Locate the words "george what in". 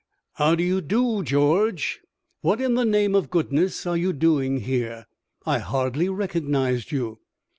1.21-2.73